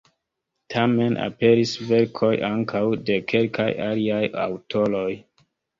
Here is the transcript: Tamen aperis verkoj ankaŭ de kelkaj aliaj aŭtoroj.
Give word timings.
Tamen 0.75 1.19
aperis 1.25 1.75
verkoj 1.91 2.31
ankaŭ 2.49 2.83
de 3.11 3.21
kelkaj 3.35 3.71
aliaj 3.91 4.23
aŭtoroj. 4.49 5.09